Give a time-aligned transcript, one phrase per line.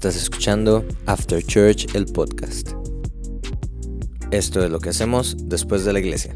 [0.00, 2.70] Estás escuchando After Church, el podcast.
[4.30, 6.32] Esto es lo que hacemos después de la iglesia.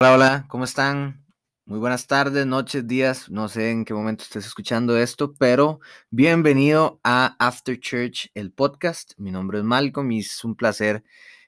[0.00, 1.24] Hola, hola, ¿cómo están?
[1.66, 5.78] Muy buenas tardes, noches, días, no sé en qué momento estés escuchando esto, pero
[6.10, 9.12] bienvenido a After Church, el podcast.
[9.18, 11.04] Mi nombre es Malcolm y es un placer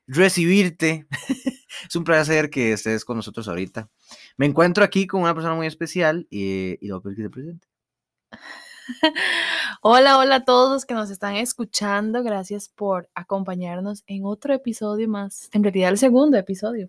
[0.09, 1.07] recibirte.
[1.89, 3.89] es un placer que estés con nosotros ahorita.
[4.37, 7.69] Me encuentro aquí con una persona muy especial y, y lo que se presente.
[9.83, 12.23] Hola, hola a todos los que nos están escuchando.
[12.23, 16.89] Gracias por acompañarnos en otro episodio más, en realidad el segundo episodio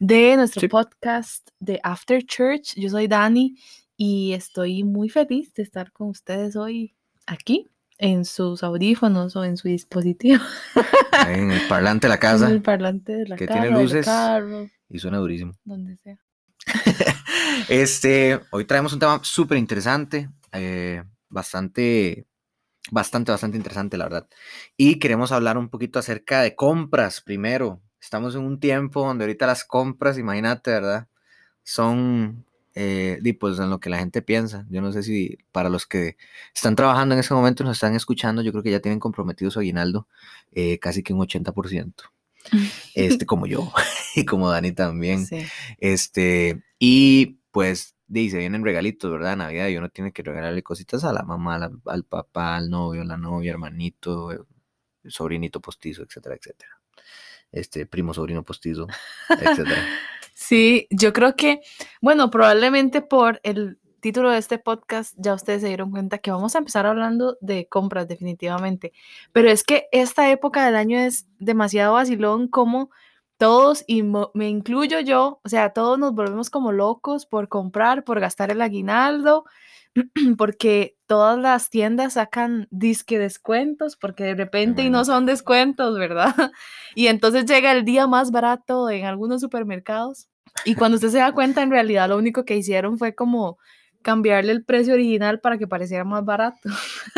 [0.00, 2.74] de nuestro podcast de After Church.
[2.76, 3.56] Yo soy Dani
[3.96, 6.94] y estoy muy feliz de estar con ustedes hoy
[7.26, 10.42] aquí en sus audífonos o en su dispositivo.
[11.28, 12.46] En el parlante de la casa.
[12.46, 15.52] En el parlante de la que casa, tiene del luces carro, y suena durísimo.
[15.64, 16.18] donde sea.
[17.68, 22.26] Este, hoy traemos un tema súper interesante, eh, bastante,
[22.90, 24.28] bastante, bastante interesante, la verdad.
[24.76, 27.80] Y queremos hablar un poquito acerca de compras primero.
[28.00, 31.08] Estamos en un tiempo donde ahorita las compras, imagínate, ¿verdad?
[31.62, 32.44] Son,
[32.74, 34.66] eh, di, pues, en lo que la gente piensa.
[34.68, 36.16] Yo no sé si para los que
[36.54, 39.60] están trabajando en ese momento, nos están escuchando, yo creo que ya tienen comprometido su
[39.60, 40.08] aguinaldo
[40.52, 42.04] eh, casi que un 80%.
[42.94, 43.72] Este, como yo
[44.14, 45.26] y como Dani también.
[45.26, 45.44] Sí.
[45.78, 49.36] Este, y pues dice, vienen regalitos, ¿verdad?
[49.36, 53.02] Navidad y uno tiene que regalarle cositas a la mamá, la- al papá, al novio,
[53.04, 54.38] la novia, hermanito, eh,
[55.06, 56.80] sobrinito postizo, etcétera, etcétera.
[57.50, 58.86] Este, primo, sobrino postizo,
[59.28, 59.86] etcétera.
[60.36, 61.60] Sí, yo creo que,
[62.02, 66.54] bueno, probablemente por el título de este podcast ya ustedes se dieron cuenta que vamos
[66.54, 68.92] a empezar hablando de compras definitivamente,
[69.32, 72.90] pero es que esta época del año es demasiado vacilón como
[73.38, 78.20] todos, y me incluyo yo, o sea, todos nos volvemos como locos por comprar, por
[78.20, 79.44] gastar el aguinaldo,
[80.38, 86.34] porque todas las tiendas sacan disque descuentos, porque de repente y no son descuentos, ¿verdad?
[86.96, 90.28] Y entonces llega el día más barato en algunos supermercados.
[90.64, 93.58] Y cuando usted se da cuenta, en realidad lo único que hicieron fue como
[94.02, 96.68] cambiarle el precio original para que pareciera más barato.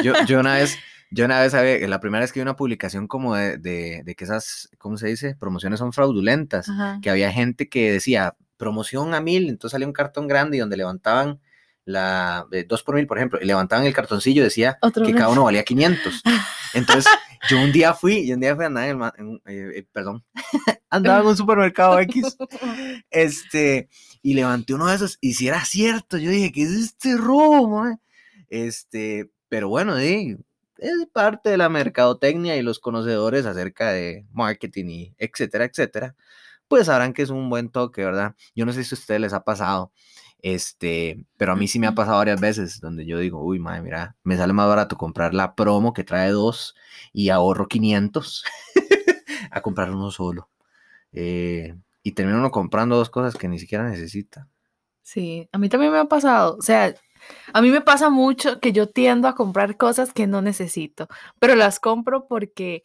[0.02, 0.78] Yo, yo una vez,
[1.10, 1.86] yo una vez, ¿sabe?
[1.86, 5.08] la primera vez que vi una publicación como de, de, de que esas, ¿cómo se
[5.08, 5.34] dice?
[5.34, 6.70] Promociones son fraudulentas.
[6.70, 6.98] Ajá.
[7.02, 10.78] que había gente que decía promoción a mil, entonces salía un cartón grande y donde
[10.78, 11.40] levantaban
[11.86, 15.28] la de dos por mil, por ejemplo, y levantaban el cartoncillo decía Otro que cada
[15.28, 16.22] uno valía 500.
[16.74, 17.06] Entonces,
[17.48, 19.86] yo un día fui, yo un día fui a andar en el, en eh, eh,
[19.92, 20.24] perdón,
[20.90, 22.36] andaba en un supermercado X,
[23.10, 23.88] este,
[24.20, 27.68] y levanté uno de esos, y si era cierto, yo dije, ¿qué es este robo,
[27.68, 27.96] mae?".
[28.48, 30.36] Este, pero bueno, sí,
[30.78, 36.16] es parte de la mercadotecnia y los conocedores acerca de marketing y etcétera, etcétera,
[36.68, 38.34] pues sabrán que es un buen toque, ¿verdad?
[38.56, 39.92] Yo no sé si a ustedes les ha pasado,
[40.40, 43.82] este, pero a mí sí me ha pasado varias veces donde yo digo, uy, madre,
[43.82, 46.74] mira, me sale más barato comprar la promo que trae dos
[47.12, 48.44] y ahorro 500
[49.50, 50.48] a comprar uno solo.
[51.12, 54.48] Eh, y termino uno comprando dos cosas que ni siquiera necesita.
[55.02, 56.56] Sí, a mí también me ha pasado.
[56.58, 56.94] O sea,
[57.52, 61.08] a mí me pasa mucho que yo tiendo a comprar cosas que no necesito,
[61.38, 62.82] pero las compro porque,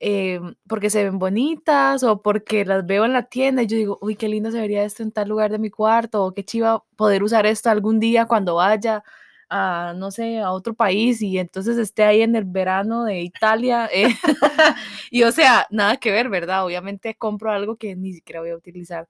[0.00, 3.98] em, porque se ven bonitas o porque las veo en la tienda y yo digo,
[4.00, 6.84] uy, qué lindo se vería esto en tal lugar de mi cuarto o qué chiva
[6.96, 9.04] poder usar esto algún día cuando vaya
[9.50, 13.88] a, no sé, a otro país y entonces esté ahí en el verano de Italia.
[13.92, 14.08] eh,
[15.10, 16.64] y o sea, nada que ver, ¿verdad?
[16.64, 19.08] Obviamente compro algo que ni siquiera voy a utilizar.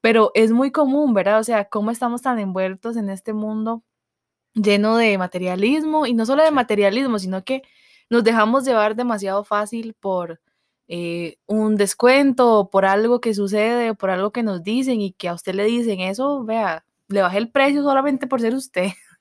[0.00, 1.40] Pero es muy común, ¿verdad?
[1.40, 3.84] O sea, cómo estamos tan envueltos en este mundo
[4.54, 7.62] lleno de materialismo y no solo de materialismo, sino que
[8.12, 10.38] nos dejamos llevar demasiado fácil por
[10.86, 15.32] eh, un descuento por algo que sucede por algo que nos dicen y que a
[15.32, 18.88] usted le dicen eso, vea, le bajé el precio solamente por ser usted.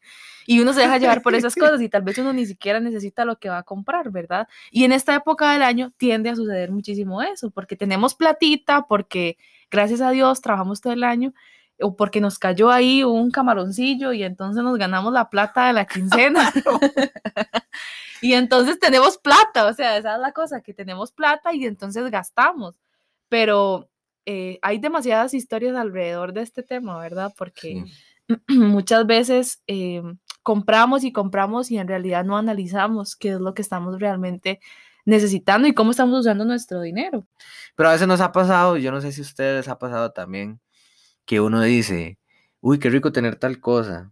[0.48, 3.26] Y uno se deja llevar por esas cosas y tal vez uno ni siquiera necesita
[3.26, 4.48] lo que va a comprar, ¿verdad?
[4.72, 9.38] Y en esta época del año tiende a suceder muchísimo eso, porque tenemos platita, porque
[9.70, 11.32] gracias a Dios trabajamos todo el año,
[11.80, 15.86] o porque nos cayó ahí un camaroncillo y entonces nos ganamos la plata de la
[15.86, 16.52] quincena.
[18.22, 22.10] y entonces tenemos plata, o sea, esa es la cosa, que tenemos plata y entonces
[22.12, 22.80] gastamos.
[23.30, 23.90] Pero
[24.26, 27.34] eh, hay demasiadas historias alrededor de este tema, ¿verdad?
[27.38, 27.94] Porque Sí.
[28.48, 30.02] muchas veces eh,
[30.44, 34.60] compramos y compramos y en realidad no analizamos qué es lo que estamos realmente
[35.06, 37.26] necesitando y cómo estamos usando nuestro dinero.
[37.76, 40.12] Pero a veces nos ha pasado, yo no sé si a ustedes les ha pasado
[40.12, 40.60] también,
[41.26, 42.20] que uno dice,
[42.60, 44.12] uy, qué rico tener tal cosa.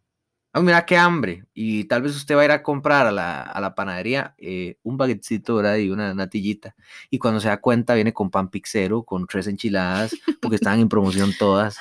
[0.52, 1.46] Ah, mira qué hambre.
[1.54, 4.78] Y tal vez usted va a ir a comprar a la, a la panadería eh,
[4.84, 5.76] un baguetcito, ¿verdad?
[5.78, 6.76] Y una natillita.
[7.12, 10.90] Y cuando se da cuenta, viene con pan pixero, con tres enchiladas, porque estaban en
[10.90, 11.78] promoción todas.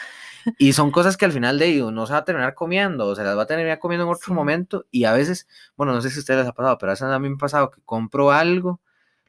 [0.59, 3.15] Y son cosas que al final de ello no se va a terminar comiendo, o
[3.17, 4.33] se las va a terminar comiendo en otro Sí.
[4.35, 4.87] momento.
[4.91, 7.05] Y a veces, bueno, no sé si a ustedes les ha pasado, pero a veces
[7.09, 8.81] a mí me ha pasado que compro algo,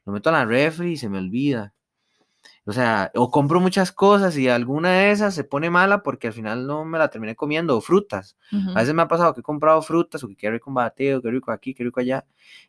[0.04, 1.72] lo meto a la refri y se me olvida.
[2.66, 6.32] O sea, o compro muchas cosas y alguna de esas se pone mala porque al
[6.34, 8.36] final no me la terminé comiendo, o frutas.
[8.52, 8.70] Ujú.
[8.72, 11.22] A veces me ha pasado que he comprado frutas o que qué rico un bateo,
[11.22, 12.26] qué rico aquí, qué rico allá.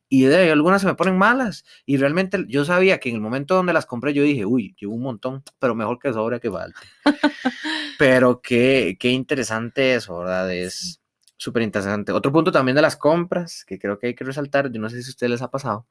[0.07, 1.65] Y de ahí algunas se me ponen malas.
[1.85, 4.95] Y realmente yo sabía que en el momento donde las compré yo dije, uy, llevo
[4.95, 6.79] un montón, pero mejor que sobra que falte.
[7.99, 10.53] pero qué, qué interesante eso, ¿verdad?
[10.53, 11.01] Es
[11.35, 12.11] súper interesante.
[12.11, 15.01] Otro punto también de las compras que creo que hay que resaltar, yo no sé
[15.01, 15.87] si a ustedes les ha pasado,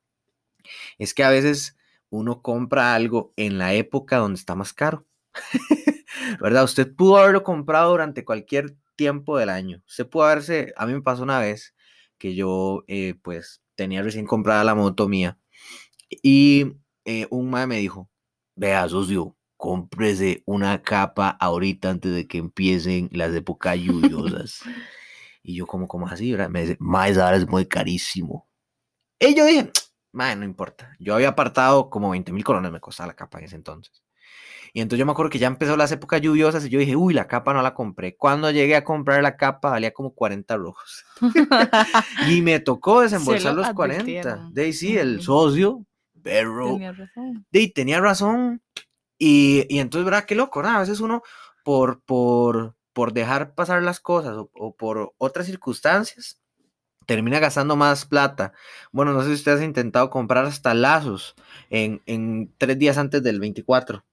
[0.99, 1.76] es que a veces
[2.10, 5.06] uno compra algo en la época donde está más caro.
[6.40, 6.64] ¿Verdad?
[6.64, 9.82] Usted pudo haberlo comprado durante cualquier tiempo del año.
[9.86, 11.74] Usted pudo haberse, a mí me pasó una vez
[12.18, 15.38] que yo eh, pues tenía recién comprada la moto mía
[16.10, 18.10] y eh, un mae me dijo,
[18.56, 24.60] vea socio, cómprese una capa ahorita antes de que empiecen las épocas lluviosas.
[25.42, 26.50] y yo como, como así, ¿verdad?
[26.50, 28.48] Me dice, mae, vara es muy carísimo.
[29.18, 29.70] Y yo dije,
[30.12, 30.96] mae, no importa.
[30.98, 34.02] Yo había apartado como 20 mil colones, me costaba la capa en ese entonces.
[34.72, 37.12] Y entonces yo me acuerdo que ya empezó las épocas lluviosas y yo dije, uy,
[37.12, 38.16] la capa no la compré.
[38.16, 41.04] Cuando llegué a comprar la capa valía como 40 rojos.
[42.28, 44.02] y me tocó desembolsar lo los 40.
[44.02, 44.54] advirtieron.
[44.54, 45.84] De ahí sí, el socio,
[46.22, 47.46] perro, Tenía razón.
[47.50, 48.62] de ahí tenía razón.
[49.18, 50.24] Y, y entonces, ¿verdad?
[50.24, 50.68] Qué loco, ¿no?
[50.68, 51.22] A veces uno,
[51.64, 56.39] por, por, por dejar pasar las cosas o, o por otras circunstancias,
[57.10, 58.52] termina gastando más plata.
[58.92, 61.34] Bueno, no sé si ustedes han intentado comprar hasta lazos
[61.68, 64.04] en, en tres días antes del 24.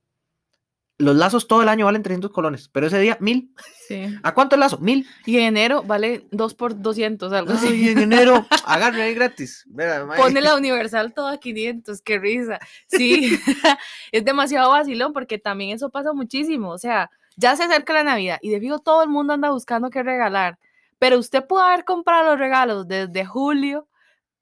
[0.97, 3.53] Los lazos todo el año valen 300 colones, pero ese día, mil.
[3.87, 4.17] Sí.
[4.23, 4.79] ¿A cuánto el lazo?
[4.79, 5.05] Mil.
[5.27, 7.89] Y en enero vale 2 por 200, algo Ay, así.
[7.89, 9.63] en enero, agarre ahí gratis.
[9.67, 10.17] Mae.
[10.17, 12.57] Pone la universal toda a 500, qué risa.
[12.87, 13.37] Sí,
[14.11, 16.71] es demasiado vacilón porque también eso pasa muchísimo.
[16.71, 19.91] O sea, ya se acerca la Navidad y de fijo todo el mundo anda buscando
[19.91, 20.57] qué regalar.
[20.99, 23.87] Pero usted pudo haber comprado los regalos desde julio,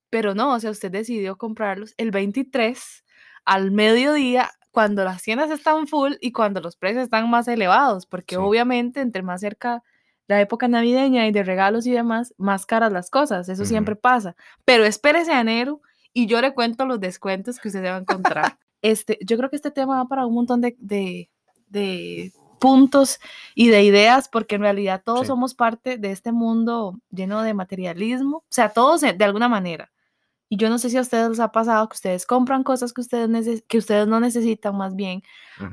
[0.10, 3.04] pero no, o sea, usted decidió comprarlos el 23
[3.46, 8.36] al mediodía cuando las tiendas están full y cuando los precios están más elevados, porque
[8.36, 8.42] Sí.
[8.42, 9.84] obviamente entre más cerca
[10.28, 14.36] la época navideña y de regalos y demás, más caras las cosas, eso siempre pasa.
[14.66, 15.81] Pero espérese a enero
[16.13, 18.58] y yo le cuento los descuentos que usted se va a encontrar.
[18.81, 21.30] este, yo creo que este tema va para un montón de, de,
[21.68, 23.19] de puntos
[23.56, 25.28] y de ideas, porque en realidad todos Sí.
[25.28, 29.92] somos parte de este mundo lleno de materialismo, o sea, todos de alguna manera.
[30.48, 33.02] Y yo no sé si a ustedes les ha pasado que ustedes compran cosas que
[33.02, 35.24] ustedes, que ustedes no necesitan más bien,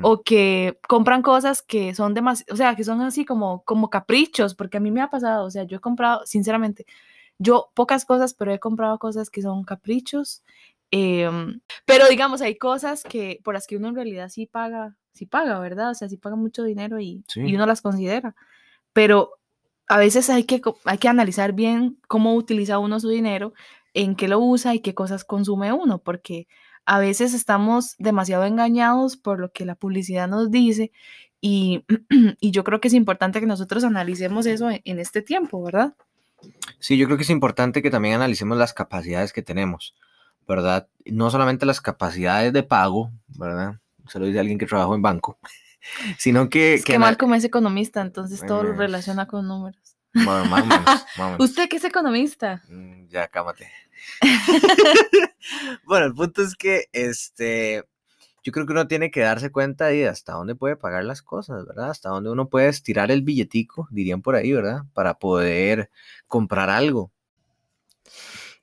[0.01, 4.55] o que compran cosas que son demasiado, o sea, que son así como, como caprichos,
[4.55, 6.87] porque a mí me ha pasado, o sea, yo he comprado, sinceramente,
[7.39, 10.43] yo pocas cosas, pero he comprado cosas que son caprichos,
[10.91, 15.27] em, pero digamos, hay cosas que por las que uno en realidad sí paga, sí
[15.27, 15.91] paga, ¿verdad?
[15.91, 17.41] O sea, sí paga mucho dinero y, Sí.
[17.41, 18.35] y uno las considera,
[18.93, 19.33] pero
[19.89, 23.53] a veces hay que, hay que analizar bien cómo utiliza uno su dinero,
[23.95, 26.47] en qué lo usa y qué cosas consume uno, porque
[26.87, 30.93] a veces estamos demasiado engañados por lo que la publicidad nos dice
[31.41, 31.85] y,
[32.41, 35.95] y yo creo que es importante que nosotros analicemos eso en, en este tiempo, ¿verdad?
[36.79, 39.95] Sí, yo creo que es importante que también analicemos las capacidades que tenemos,
[40.49, 40.89] ¿verdad?
[41.05, 43.75] No solamente las capacidades de pago, ¿verdad?
[44.13, 45.39] Se lo dice alguien que trabajó en banco,
[46.19, 46.75] sino que...
[46.75, 49.97] Es que ana- Malcolm es economista, entonces todo lo Eh, relaciona con números.
[50.15, 51.41] Bueno, más o menos, más o menos.
[51.51, 52.63] ¿Usted qué es economista?
[52.69, 53.71] Mm, Ya, cámate.
[55.85, 57.85] bueno, el punto es que este,
[58.43, 61.65] yo creo que uno tiene que darse cuenta de hasta dónde puede pagar las cosas,
[61.67, 61.91] ¿verdad?
[61.91, 64.83] Hasta dónde uno puede estirar el billetico, dirían por ahí, ¿verdad?
[64.93, 65.91] Para poder
[66.27, 67.11] comprar algo.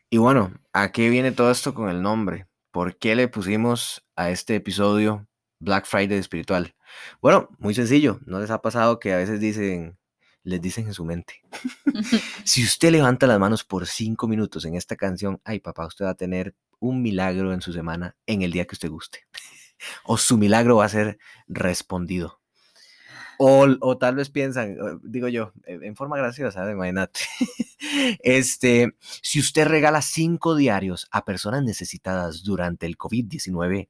[0.09, 2.47] Y bueno, ¿a qué viene todo esto con el nombre?
[2.71, 5.27] ¿Por qué le pusimos a este episodio
[5.59, 6.73] Black Friday espiritual?
[7.21, 8.19] Bueno, muy sencillo.
[8.25, 9.97] ¿No les ha pasado que a veces dicen,
[10.43, 11.41] les dicen en su mente?
[12.45, 16.11] Si usted levanta las manos por cinco minutos en esta canción, ay papá, usted va
[16.11, 19.25] a tener un milagro en su semana en el día que usted guste.
[20.03, 22.41] O su milagro va a ser respondido.
[23.41, 27.21] O, o tal vez piensan, digo yo, en en forma graciosa, imagínate.
[28.21, 33.87] Este, si usted regala cinco diarios a personas necesitadas durante el COVID-19,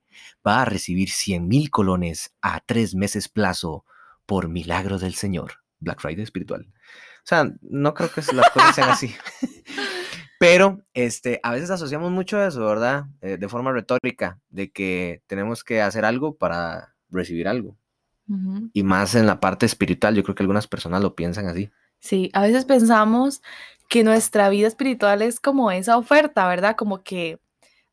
[0.47, 3.85] va a recibir 100 mil colones a tres meses plazo
[4.27, 5.53] por milagro del Señor.
[5.79, 6.67] Black Friday espiritual.
[6.71, 9.15] O sea, no creo que las cosas sean así.
[10.39, 13.05] Pero este, a veces asociamos mucho eso, ¿verdad?
[13.21, 17.75] Eh, de forma retórica, de que tenemos que hacer algo para recibir algo.
[18.73, 21.71] Y más en la parte espiritual, yo creo que algunas personas lo piensan así.
[21.99, 23.41] Sí, a veces pensamos
[23.89, 26.75] que nuestra vida espiritual es como esa oferta, ¿verdad?
[26.75, 27.39] Como que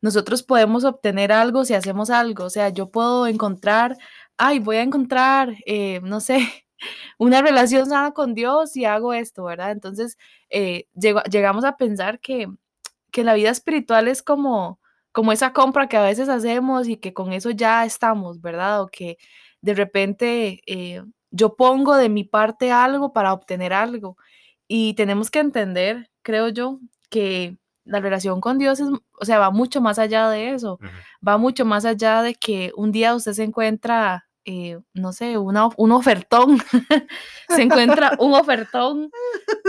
[0.01, 2.45] nosotros podemos obtener algo si hacemos algo.
[2.45, 3.97] O sea, yo puedo encontrar,
[4.37, 6.39] ay, voy a encontrar, eh, no sé,
[7.17, 9.71] una relación sana con Dios y hago esto, ¿verdad?
[9.71, 10.17] Entonces,
[10.49, 12.47] eh, llegamos a pensar que,
[13.11, 14.79] que la vida espiritual es como,
[15.11, 18.83] como esa compra que a veces hacemos y que con eso ya estamos, ¿verdad?
[18.83, 19.17] O que
[19.61, 24.17] de repente eh, yo pongo de mi parte algo para obtener algo.
[24.67, 29.49] Y tenemos que entender, creo yo, que la relación con Dios es, o sea, va
[29.49, 30.77] mucho más allá de eso,
[31.25, 35.69] va mucho más allá de que un día usted se encuentra, eh, no sé, una,
[35.77, 36.57] un ofertón,
[37.49, 39.09] se encuentra un ofertón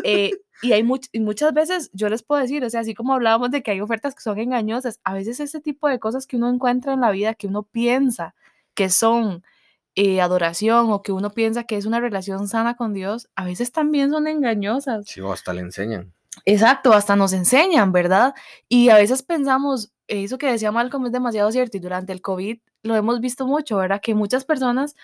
[0.02, 3.52] eh, y hay y muchas veces, yo les puedo decir, o sea, así como hablábamos
[3.52, 6.50] de que hay ofertas que son engañosas, a veces ese tipo de cosas que uno
[6.50, 8.34] encuentra en la vida, que uno piensa
[8.74, 9.44] que son
[10.00, 13.72] eh, adoración o que uno piensa que es una relación sana con Dios, a veces
[13.72, 15.06] también son engañosas.
[15.08, 16.14] Sí, o hasta le enseñan.
[16.44, 18.32] Exacto, hasta nos enseñan, ¿verdad?
[18.68, 22.60] Y a veces pensamos, eso que decía Malcolm es demasiado cierto y durante el COVID
[22.84, 24.00] lo hemos visto mucho, ¿verdad?
[24.00, 24.94] Que muchas personas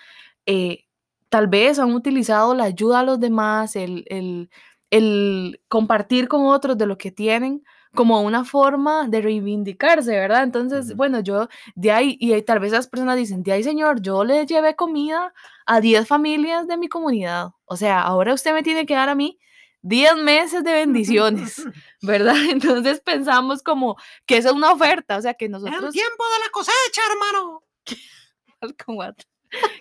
[0.45, 0.85] eh,
[1.27, 4.49] tal vez han utilizado la ayuda a los demás, el, el,
[4.91, 10.43] el compartir con otros de lo que tienen como una forma de reivindicarse, ¿verdad?
[10.43, 14.23] Entonces, bueno, yo de ahí, y tal vez las personas dicen, de ahí, señor, yo
[14.23, 15.33] le llevé comida
[15.65, 17.53] a 10 familias de mi comunidad.
[17.65, 19.39] O sea, ahora usted me tiene que dar a mí
[19.81, 21.63] 10 meses de bendiciones,
[22.01, 22.35] ¿verdad?
[22.49, 25.85] Entonces pensamos como que eso es una oferta, o sea, que nosotros...
[25.85, 27.63] El tiempo de la cosecha, hermano.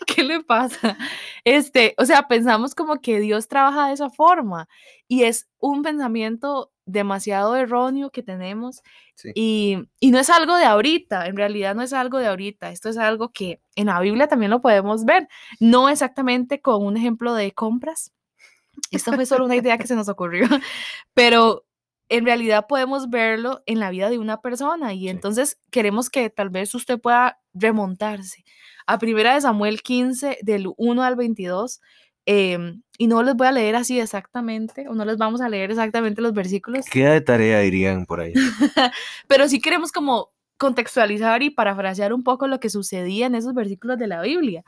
[0.07, 0.97] ¿Qué le pasa?
[1.43, 4.69] Este, o sea, pensamos como que Dios trabaja de esa forma
[5.09, 8.83] y es un pensamiento demasiado erróneo que tenemos
[9.35, 12.89] y, y, no es algo de ahorita, en realidad no es algo de ahorita, esto
[12.89, 15.29] es algo que en la Biblia también lo podemos ver,
[15.61, 18.13] no exactamente con un ejemplo de compras,
[18.91, 20.47] esto fue solo una idea que se nos ocurrió,
[21.15, 21.65] pero
[22.09, 26.51] en realidad podemos verlo en la vida de una persona y entonces queremos que tal
[26.51, 28.45] vez usted pueda remontarse
[28.87, 31.81] a primera de Samuel 15 del 1 al 22
[32.27, 35.71] em, y no les voy a leer así exactamente o no les vamos a leer
[35.71, 36.87] exactamente los versículos.
[36.87, 38.33] Queda de tarea dirían por ahí.
[39.29, 43.99] pero sí queremos como contextualizar y parafrasear un poco lo que sucedía en esos versículos
[43.99, 44.63] de la Biblia.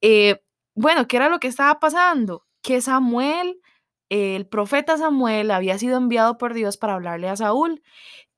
[0.00, 0.40] Eh,
[0.74, 2.44] bueno, ¿qué era lo que estaba pasando?
[2.64, 3.60] que Samuel,
[4.08, 7.82] el profeta Samuel, había sido enviado por Dios para hablarle a Saúl.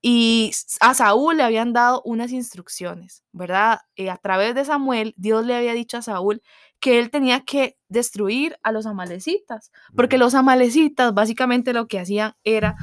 [0.03, 3.81] Y a Saúl le habían dado unas instrucciones, ¿verdad?
[3.97, 6.43] Eh, a través de Samuel, Dios le había dicho a Saúl
[6.81, 12.35] que él tenía que destruir a los amalecitas, porque los amalecitas básicamente lo que hacían
[12.45, 12.77] era...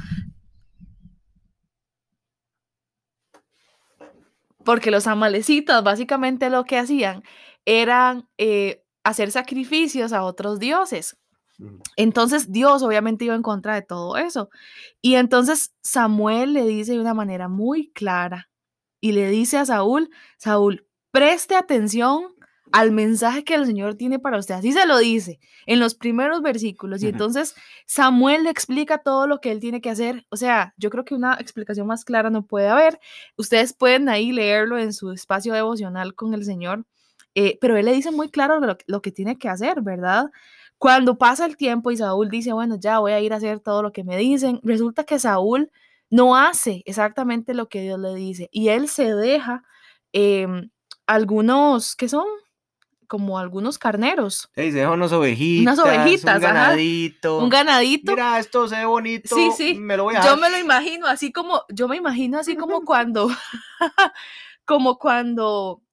[4.64, 7.22] Porque los amalecitas básicamente lo que hacían
[7.66, 11.18] eran eh, hacer sacrificios a otros dioses.
[11.96, 14.50] Entonces Dios obviamente iba en contra de todo eso.
[15.00, 18.48] Y entonces Samuel le dice de una manera muy clara
[19.00, 22.34] y le dice a Saúl, Saúl, preste atención
[22.72, 24.54] al mensaje que el Señor tiene para usted.
[24.56, 27.02] Así se lo dice en los primeros versículos.
[27.02, 27.54] Y entonces
[27.86, 30.26] Samuel le explica todo lo que él tiene que hacer.
[30.30, 32.98] O sea, yo creo que una explicación más clara no puede haber.
[33.36, 36.84] Ustedes pueden ahí leerlo en su espacio devocional con el Señor.
[37.36, 40.30] Eh, pero él le dice muy claro lo, lo que tiene que hacer, ¿verdad?
[40.78, 43.82] Cuando pasa el tiempo y Saúl dice, bueno, ya voy a ir a hacer todo
[43.82, 45.70] lo que me dicen, resulta que Saúl
[46.10, 49.64] no hace exactamente lo que Dios le dice y él se deja
[50.12, 50.70] em,
[51.06, 52.26] algunos, ¿qué son?
[53.06, 54.48] Como algunos carneros.
[54.54, 55.62] se deja unas ovejitas.
[55.62, 57.38] Unas ovejitas, un ganadito.
[57.38, 58.12] Un ganadito.
[58.12, 59.34] Mira, esto se ve bonito.
[59.34, 59.74] Sí, sí.
[59.74, 62.80] Me lo voy a Yo me lo imagino así como, yo me imagino así como
[62.84, 63.28] cuando,
[64.64, 65.83] como cuando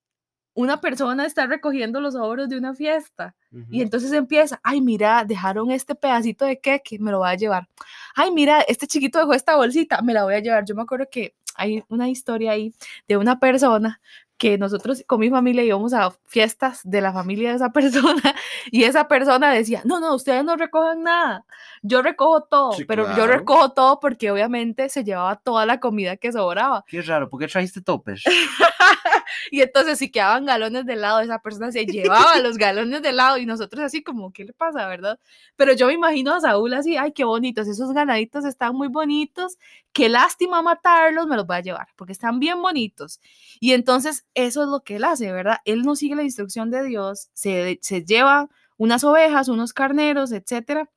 [0.54, 3.36] una persona está recogiendo los ahorros de una fiesta
[3.70, 7.68] y entonces empieza, ay, mira, dejaron este pedacito de queque, me lo voy a llevar.
[8.16, 10.64] Ay, mira, este chiquito dejó esta bolsita, me la voy a llevar.
[10.66, 12.74] Yo me acuerdo que hay una historia ahí
[13.08, 14.00] de una persona
[14.42, 18.36] que nosotros con mi familia íbamos a fiestas de la familia de esa persona
[18.72, 21.46] y esa persona decía, no, no, ustedes no recojan nada,
[21.84, 26.32] yo recojo todo, pero yo recojo todo porque obviamente se llevaba toda la comida que
[26.32, 26.84] sobraba.
[26.88, 28.24] Qué raro, ¿por qué trajiste topes?
[29.52, 33.38] y entonces si quedaban galones de helado, esa persona se llevaba los galones de helado
[33.38, 35.20] y nosotros así como, ¿qué le pasa, verdad?
[35.56, 39.58] Pero yo me imagino a Saúl así, ay, qué bonitos, esos ganaditos están muy bonitos,
[39.94, 43.20] qué lástima matarlos, me los voy a llevar, porque están bien bonitos.
[43.60, 45.58] Y entonces eso es lo que él hace, ¿verdad?
[45.66, 50.90] Él no sigue la instrucción de Dios, se, se lleva unas ovejas, unos carneros, etcétera.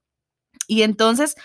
[0.67, 1.37] Y entonces,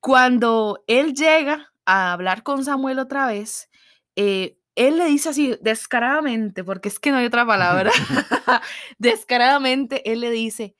[0.00, 3.68] cuando él llega a hablar con Samuel otra vez,
[4.14, 7.90] eh, él le dice así, descaradamente, porque es que no hay otra palabra,
[8.98, 10.76] descaradamente, él le dice,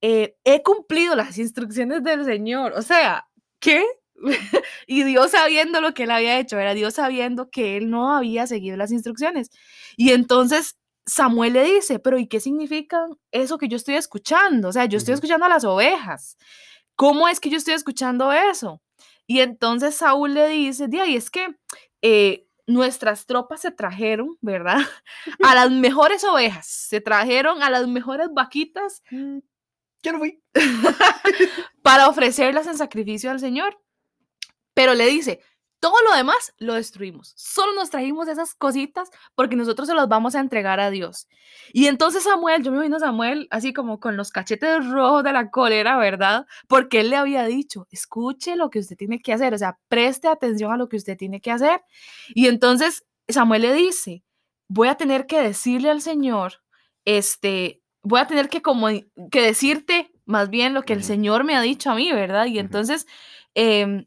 [0.00, 2.72] eh, he cumplido las instrucciones del Señor.
[2.76, 3.26] O sea,
[3.58, 3.84] ¿qué?
[4.86, 8.46] y Dios sabiendo lo que él había hecho, era Dios sabiendo que él no había
[8.46, 9.50] seguido las instrucciones.
[9.96, 14.68] Y entonces Samuel le dice, pero ¿y qué significa eso que yo estoy escuchando?
[14.68, 16.36] O sea, yo estoy escuchando a las ovejas.
[16.94, 18.80] ¿Cómo es que yo estoy escuchando eso?
[19.26, 21.48] Y entonces Saúl le dice, de ahí es que
[22.02, 24.78] eh, nuestras tropas se trajeron, ¿verdad?
[25.44, 29.02] A las mejores ovejas, se trajeron a las mejores vaquitas.
[29.10, 29.38] Mm,
[30.02, 30.42] yo no fui.
[31.82, 33.80] para ofrecerlas en sacrificio al Señor.
[34.74, 35.40] Pero le dice,
[35.80, 37.32] todo lo demás lo destruimos.
[37.36, 41.26] Solo nos trajimos esas cositas porque nosotros se las vamos a entregar a Dios.
[41.72, 45.32] Y entonces Samuel, yo me imagino a Samuel así como con los cachetes rojos de
[45.32, 46.46] la cólera, ¿verdad?
[46.68, 50.28] Porque él le había dicho, escuche lo que usted tiene que hacer, o sea, preste
[50.28, 51.82] atención a lo que usted tiene que hacer.
[52.34, 54.22] Y entonces Samuel le dice,
[54.68, 56.62] voy a tener que decirle al Señor,
[57.06, 58.88] este, voy a tener que como
[59.30, 62.46] que decirte más bien lo que el Señor me ha dicho a mí, ¿verdad?
[62.46, 63.06] Y entonces...
[63.54, 64.04] Eh,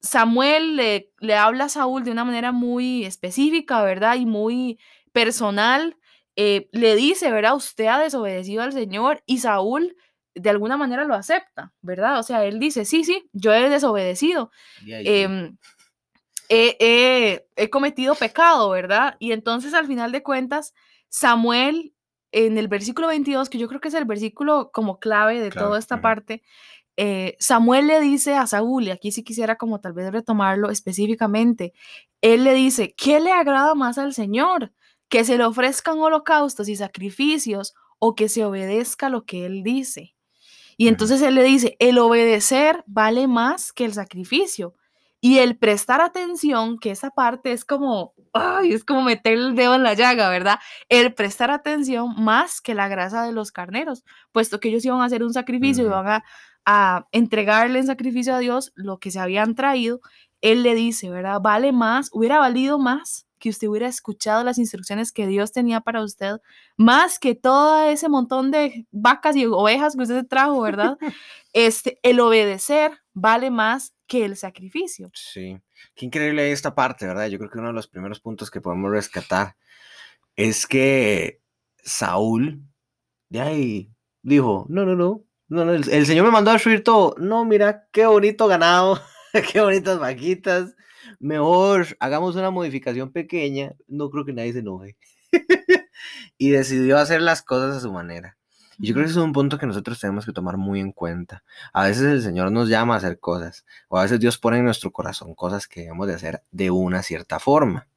[0.00, 4.16] Samuel le, le, habla a Saúl de una manera muy específica, ¿verdad?
[4.16, 4.78] Y muy
[5.12, 5.96] personal.
[6.36, 7.54] Eh, le dice, ¿verdad?
[7.54, 9.96] Usted ha desobedecido al Señor y Saúl
[10.34, 12.18] de alguna manera lo acepta, ¿verdad?
[12.18, 14.50] O sea, él dice, sí, sí, yo he desobedecido.
[14.86, 15.56] Em,
[16.48, 19.16] he, he, cometido pecado, ¿verdad?
[19.18, 20.72] Y entonces al final de cuentas,
[21.08, 21.94] Samuel,
[22.32, 25.78] en el versículo 22, que yo creo que es el versículo como clave de toda
[25.78, 26.42] esta parte,
[27.02, 31.72] eh, Samuel le dice a Saúl, y aquí sí quisiera como tal vez retomarlo específicamente,
[32.20, 34.74] él le dice, ¿qué le agrada más al Señor?
[35.08, 40.14] ¿Que se le ofrezcan holocaustos y sacrificios o que se obedezca lo que él dice?
[40.76, 44.74] Y entonces él le dice, el obedecer vale más que el sacrificio.
[45.22, 49.74] Y el prestar atención, que esa parte es como, ay, es como meter el dedo
[49.74, 50.58] en la llaga, ¿verdad?
[50.90, 55.06] El prestar atención más que la grasa de los carneros, puesto que ellos iban a
[55.06, 56.24] hacer un sacrificio y van a
[56.64, 60.00] a entregarle en sacrificio a Dios lo que se habían traído,
[60.40, 61.40] Él le dice, ¿verdad?
[61.40, 66.04] Vale más, hubiera valido más que usted hubiera escuchado las instrucciones que Dios tenía para
[66.04, 66.36] usted,
[66.76, 70.96] más que todo ese montón de vacas y ovejas que usted se trajo, ¿verdad?
[71.52, 75.10] Este, el obedecer vale más que el sacrificio.
[75.14, 75.60] Sí,
[75.96, 77.26] qué increíble esta parte, ¿verdad?
[77.26, 79.56] Yo creo que uno de los primeros puntos que podemos rescatar
[80.36, 81.40] es que
[81.82, 82.62] Saúl
[83.30, 83.92] de ahí
[84.22, 87.16] dijo, no, no, no, no, no, el, Señor me mandó a subir todo.
[87.18, 89.00] No, mira, qué bonito ganado,
[89.52, 90.76] qué bonitas vaquitas.
[91.18, 93.74] Mejor hagamos una modificación pequeña.
[93.88, 94.96] No creo que nadie se enoje.
[96.38, 98.36] y decidió hacer las cosas a su manera.
[98.78, 100.92] Y yo creo que ese es un punto que nosotros tenemos que tomar muy en
[100.92, 101.42] cuenta.
[101.72, 104.64] A veces el Señor nos llama a hacer cosas, o a veces Dios pone en
[104.64, 107.88] nuestro corazón cosas que debemos de hacer de una cierta forma.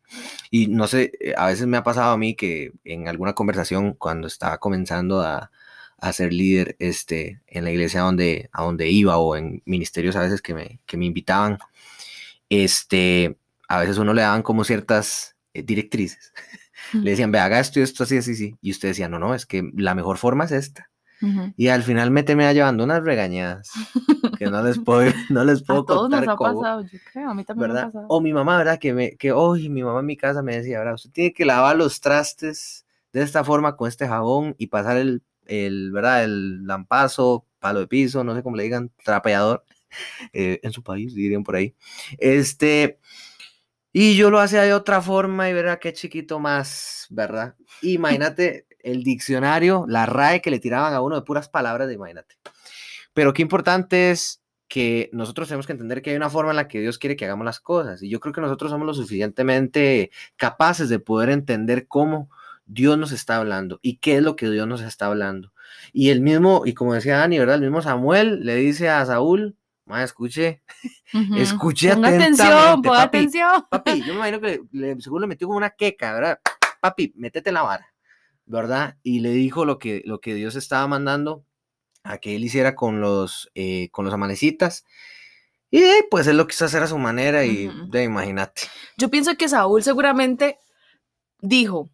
[0.50, 3.94] Y no sé, eh, a veces me ha pasado a mí que en alguna conversación,
[3.94, 5.52] cuando estaba comenzando a,
[6.04, 10.22] a ser líder este, en la iglesia donde, a donde iba o en ministerios a
[10.22, 11.60] veces que me, que me invitaban,
[12.50, 13.38] este,
[13.70, 16.34] a veces uno le daban como ciertas eh, directrices.
[16.94, 18.58] le decían, ve, haga esto y esto así, así, sí.
[18.62, 20.90] Y usted decía, no, no, es que la mejor forma es esta.
[21.56, 23.72] Y al final me termina llevando unas regañadas
[24.38, 27.34] que no les puedo, no les puedo a todos nos ha pasado, yo creo, a
[27.34, 28.08] mí también me ha pasado.
[28.10, 28.78] O mi mamá, ¿verdad?
[28.78, 30.96] Que, me, que hoy mi mamá en mi casa me decía, ¿verdad?
[30.96, 35.24] Usted tiene que lavar los trastes de esta forma con este jabón y pasar el
[35.48, 36.24] el, ¿verdad?
[36.24, 39.66] El lampazo, palo de piso, no sé cómo le digan, trapeador,
[40.34, 41.76] eh, en su país, dirían por ahí.
[42.18, 43.00] Este,
[43.92, 47.56] y yo lo hacía de otra forma y verá qué chiquito más, ¿verdad?
[47.82, 52.36] Imagínate el diccionario, la RAE que le tiraban a uno de puras palabras, de imagínate.
[53.14, 56.68] Pero qué importante es que nosotros tenemos que entender que hay una forma en la
[56.68, 58.02] que Dios quiere que hagamos las cosas.
[58.02, 62.32] Y yo creo que nosotros somos lo suficientemente capaces de poder entender cómo
[62.66, 65.54] Dios nos está hablando y qué es lo que Dios nos está hablando.
[65.92, 67.56] Y el mismo, y como decía Dani, ¿verdad?
[67.56, 70.64] El mismo Samuel le dice a Saúl, ma, escuche,
[71.38, 73.66] escuche atención, papi, atención.
[73.70, 76.40] Papi, yo me imagino que le, seguro le metió como una queca, ¿verdad?
[76.80, 77.94] Papi, métete en la vara,
[78.46, 78.98] ¿verdad?
[79.04, 81.46] Y le dijo lo que, lo que Dios estaba mandando
[82.04, 84.86] a que él hiciera con los, eh, con los amanecitas.
[85.72, 88.64] Y pues él lo quiso hacer a su manera y imagínate.
[88.96, 90.60] Yo pienso que Saúl seguramente
[91.42, 91.90] dijo,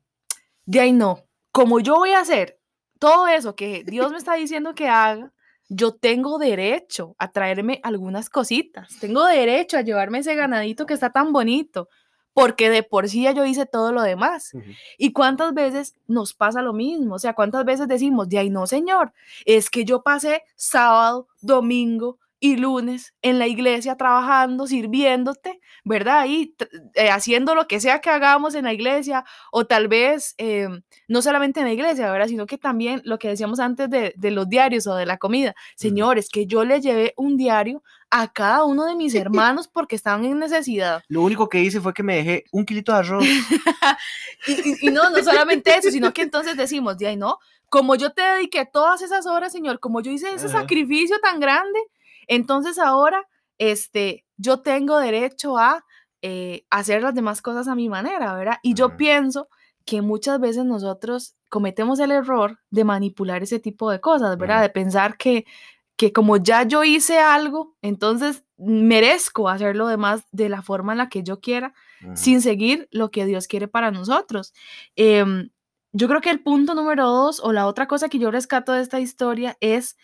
[0.69, 1.25] de ahí no.
[1.51, 2.59] Como yo voy a hacer
[2.99, 5.33] todo eso que Dios me está diciendo que haga,
[5.67, 8.99] yo tengo derecho a traerme algunas cositas.
[8.99, 11.89] Tengo derecho a llevarme ese ganadito que está tan bonito,
[12.33, 14.51] porque de por sí ya yo hice todo lo demás.
[14.99, 17.15] ¿Y cuántas veces nos pasa lo mismo?
[17.15, 19.11] O sea, ¿cuántas veces decimos, de ahí no, Señor?
[19.45, 26.19] Es que yo pasé sábado, domingo y lunes en la iglesia trabajando, sirviéndote, ¿verdad?
[26.19, 26.55] Ahí
[26.93, 31.21] eh, haciendo lo que sea que hagamos en la iglesia o tal vez em, no
[31.21, 32.27] solamente en la iglesia, ¿verdad?
[32.27, 35.55] Sino que también lo que decíamos antes de, los diarios o de la comida.
[35.75, 40.23] Señores, que yo le llevé un diario a cada uno de mis hermanos porque estaban
[40.23, 41.03] en necesidad.
[41.09, 43.25] Lo único que hice fue que me dejé un kilito de arroz.
[44.81, 47.37] y, no, no solamente eso, sino que entonces decimos, de ahí no,
[47.69, 51.79] como yo te dediqué todas esas horas, Señor, como yo hice ese sacrificio tan grande,
[52.27, 53.27] entonces ahora,
[53.57, 55.85] este, yo tengo derecho a
[56.21, 58.57] eh, hacer las demás cosas a mi manera, ¿verdad?
[58.61, 59.47] Y yo pienso
[59.85, 64.61] que muchas veces nosotros cometemos el error de manipular ese tipo de cosas, ¿verdad?
[64.61, 65.45] De pensar que,
[65.95, 70.99] que como ya yo hice algo, entonces merezco hacer lo demás de la forma en
[70.99, 71.73] la que yo quiera,
[72.13, 74.53] sin seguir lo que Dios quiere para nosotros.
[74.95, 75.49] Em,
[75.91, 78.81] yo creo que el punto número dos, o la otra cosa que yo rescato de
[78.81, 79.97] esta historia, es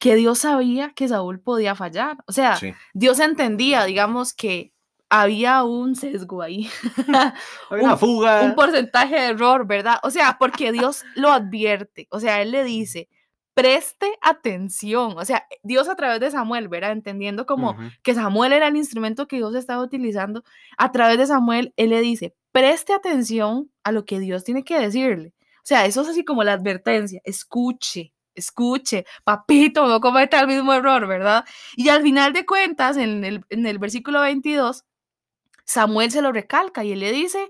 [0.00, 2.16] que Dios sabía que Saúl podía fallar.
[2.26, 2.58] O sea,
[2.94, 4.72] Dios entendía, digamos, que
[5.10, 6.70] había un sesgo ahí.
[7.70, 8.40] una fuga.
[8.42, 9.98] Un porcentaje de error, ¿verdad?
[10.02, 12.08] O sea, porque Dios lo advierte.
[12.10, 13.10] O sea, Él le dice,
[13.52, 15.18] preste atención.
[15.18, 16.92] O sea, Dios a través de Samuel, ¿verdad?
[16.92, 20.44] Entendiendo como que Samuel era el instrumento que Dios estaba utilizando.
[20.78, 24.78] A través de Samuel, Él le dice, preste atención a lo que Dios tiene que
[24.78, 25.34] decirle.
[25.58, 27.20] O sea, eso es así como la advertencia.
[27.22, 31.44] Escuche, escuche, papito, no cometa el mismo error, ¿verdad?
[31.76, 34.84] Y al final de cuentas, en el, en el versículo 22,
[35.64, 37.48] Samuel se lo recalca y él le dice,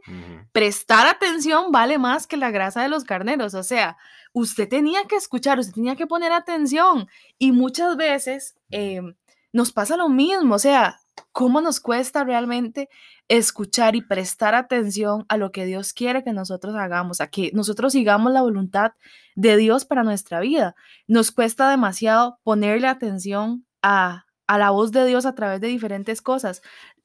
[0.52, 3.96] prestar atención vale más que la grasa de los carneros, o sea,
[4.32, 7.08] usted tenía que escuchar, usted tenía que poner atención.
[7.38, 9.14] Y muchas veces em,
[9.52, 10.99] nos pasa lo mismo, o sea,
[11.32, 12.88] ¿cómo nos cuesta realmente
[13.30, 17.92] escuchar y prestar atención a lo que Dios quiere que nosotros hagamos, a que nosotros
[17.92, 18.92] sigamos la voluntad
[19.36, 20.74] de Dios para nuestra vida.
[21.06, 26.60] Nos cuesta demasiado ponerle atención a, la voz de Dios a través de diferentes cosas.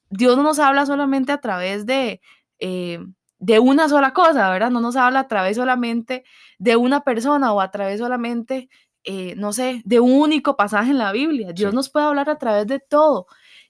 [0.10, 2.22] Dios no nos habla solamente a través de,
[2.58, 3.00] eh,
[3.38, 4.72] de una sola cosa, ¿verdad?
[4.72, 6.24] No nos habla a través solamente
[6.58, 8.70] de una persona o a través solamente,
[9.04, 11.54] eh, no sé, de un único pasaje en la Biblia.
[11.54, 13.28] Dios nos puede hablar a través de todo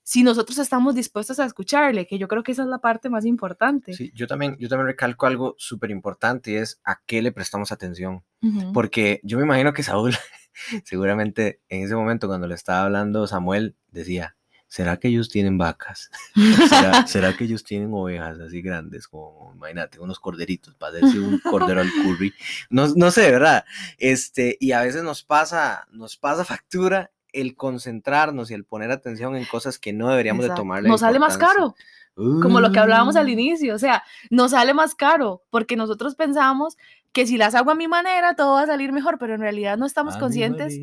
[0.08, 3.26] si nosotros estamos dispuestos a escucharle, que yo creo que esa es la parte más
[3.26, 3.92] importante.
[3.94, 7.72] Sí, yo también, yo también recalco algo súper importante y es a qué le prestamos
[7.72, 8.24] atención.
[8.72, 10.14] Porque yo me imagino que Saúl,
[10.86, 14.38] seguramente en ese momento cuando le estaba hablando Samuel, decía,
[14.68, 16.12] ¿será que ellos tienen vacas?
[17.08, 21.82] ¿Será, que ellos tienen ovejas así grandes, como, imagínate, unos corderitos, para decir un cordero
[21.82, 22.32] al curry?
[22.70, 23.66] No, no sé, ¿verdad?
[23.98, 29.36] Este, y a veces nos pasa, nos pasa factura el concentrarnos y el poner atención
[29.36, 30.84] en cosas que no deberíamos de tomar.
[30.84, 31.76] Nos sale más caro.
[32.16, 33.30] Como lo que hablábamos al uh.
[33.30, 36.78] inicio, o sea, nos sale más caro porque nosotros pensamos
[37.12, 39.78] que si las hago a mi manera todo va a salir mejor, pero en realidad
[39.78, 40.80] no estamos conscientes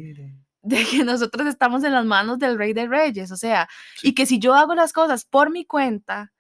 [0.62, 3.68] de que nosotros estamos en las manos del Rey de Reyes, o sea,
[4.02, 6.31] y que si yo hago las cosas por mi cuenta,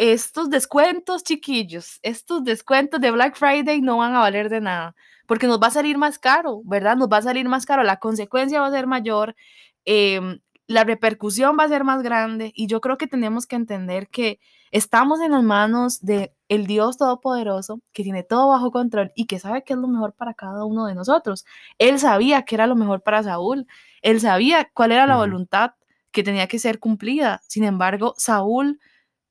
[0.00, 4.94] estos descuentos chiquillos, estos descuentos de Black Friday no van a valer de nada
[5.26, 6.96] porque nos va a salir más caro, ¿verdad?
[6.96, 9.36] Nos va a salir más caro, la consecuencia va a ser mayor,
[9.84, 14.08] em, la repercusión va a ser más grande y yo creo que tenemos que entender
[14.08, 19.26] que estamos en las manos de el Dios Todopoderoso que tiene todo bajo control y
[19.26, 21.44] que sabe qué es lo mejor para cada uno de nosotros.
[21.78, 23.66] Él sabía que era lo mejor para Saúl,
[24.00, 25.72] él sabía cuál era la voluntad
[26.10, 27.42] que tenía que ser cumplida.
[27.46, 28.80] Sin embargo, Saúl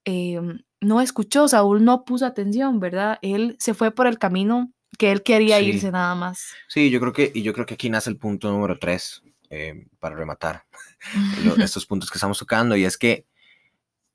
[0.05, 3.19] em, no escuchó, Saúl no puso atención, ¿verdad?
[3.21, 6.53] Él se fue por el camino que él quería irse nada más.
[6.67, 9.87] Sí, yo creo que, y yo creo que aquí nace el punto número tres, eh,
[9.99, 10.65] para rematar
[11.59, 13.25] estos puntos que estamos tocando, y es que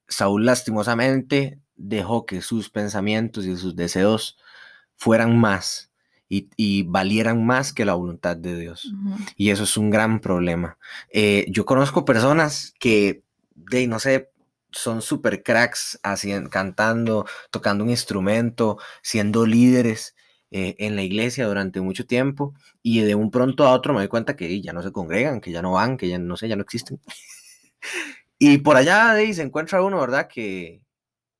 [0.08, 4.38] Saúl lastimosamente dejó que sus pensamientos y sus deseos
[4.96, 5.90] fueran más
[6.28, 8.92] y, valieran más que la voluntad de Dios.
[9.36, 10.78] Y eso es un gran problema.
[11.10, 13.22] Eh, yo conozco personas que,
[13.54, 14.30] de, no sé,
[14.74, 20.14] son super cracks haciendo, cantando, tocando un instrumento, siendo líderes,
[20.56, 24.06] eh, en la iglesia durante mucho tiempo y de un pronto a otro me doy
[24.06, 26.54] cuenta que ya no se congregan, que ya no van, que ya no sé, ya
[26.54, 27.00] no existen.
[28.38, 30.28] y por allá se encuentra uno, ¿verdad?
[30.28, 30.80] Que,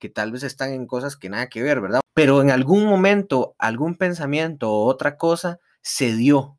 [0.00, 2.00] que tal vez están en cosas que nada que ver, ¿verdad?
[2.12, 6.58] Pero en algún momento, algún pensamiento o otra cosa se dio.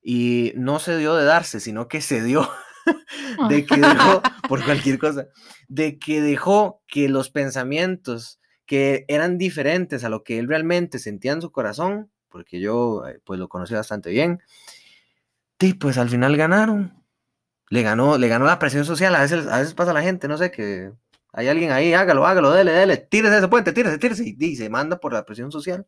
[0.00, 2.48] Y no se dio de darse, sino que se dio
[3.48, 5.26] de que dejó, por cualquier cosa,
[5.68, 11.32] de que dejó que los pensamientos que eran diferentes a lo que él realmente sentía
[11.32, 14.40] en su corazón, porque yo eh, pues lo conocí bastante bien,
[15.62, 16.92] y pues al final ganaron.
[17.70, 19.14] Le ganó, le ganó la presión social.
[19.14, 20.92] A veces, a veces pasa la gente, no sé, que
[21.32, 24.98] hay alguien ahí, hágalo, hágalo, dele, dele, tírese ese puente, tírese, tírese, y, se manda
[24.98, 25.86] por la presión social.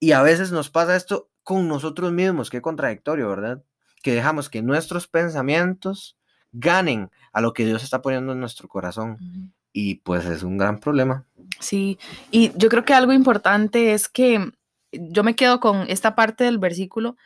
[0.00, 3.62] Y a veces nos pasa esto con nosotros mismos, qué contradictorio, ¿verdad?
[4.02, 6.16] Que dejamos que nuestros pensamientos
[6.52, 9.52] ganen a lo que Dios está poniendo en nuestro corazón.
[9.72, 11.26] Y pues es un gran problema.
[11.60, 11.98] Sí,
[12.30, 14.50] y yo creo que algo importante es que
[14.92, 17.16] yo me quedo con esta parte del versículo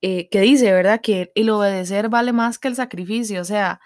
[0.00, 1.00] eh, que dice, ¿verdad?
[1.00, 3.40] Que el obedecer vale más que el sacrificio.
[3.40, 3.80] O sea,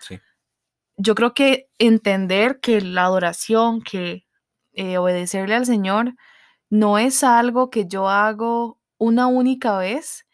[0.96, 4.26] yo creo que entender que la adoración, que
[4.74, 6.14] eh, obedecerle al Señor,
[6.68, 10.26] no es algo que yo hago una única vez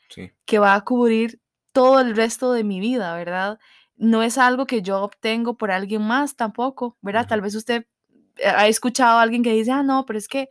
[0.44, 1.40] que va a cubrir
[1.78, 3.60] todo el resto de mi vida, ¿verdad?
[3.96, 7.28] No es algo que yo obtengo por alguien más tampoco, ¿verdad?
[7.28, 7.86] Tal vez usted
[8.38, 10.48] eh, ha escuchado a alguien que dice, ah, no, pero es que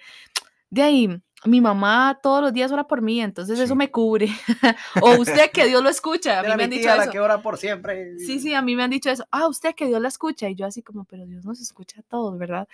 [0.70, 4.30] de ahí mi mamá todos los días ora por mí, entonces eso me cubre.
[5.02, 7.12] o usted que Dios lo escucha, a mí me han dicho eso.
[7.12, 8.18] que ora por siempre.
[8.20, 9.28] Sí, sí, a mí me han dicho eso.
[9.30, 12.04] Ah, usted que Dios la escucha y yo así como, pero Dios nos escucha a
[12.04, 12.70] todos, ¿verdad?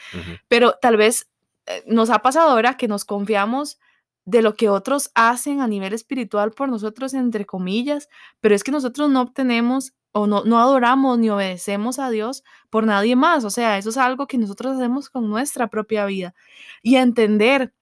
[0.47, 1.27] Pero tal vez
[1.65, 3.79] eh, nos ha pasado ahora que nos confiamos
[4.25, 8.09] de lo que otros hacen a nivel espiritual por nosotros, entre comillas,
[8.39, 12.85] pero es que nosotros no obtenemos o no, no adoramos ni obedecemos a Dios por
[12.85, 13.43] nadie más.
[13.43, 16.35] O sea, eso es algo que nosotros hacemos con nuestra propia vida.
[16.81, 17.73] Y entender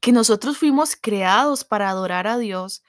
[0.00, 2.82] que nosotros fuimos creados para adorar a Dios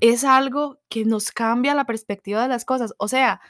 [0.00, 2.94] es algo que nos cambia la perspectiva de las cosas.
[2.96, 3.42] O sea,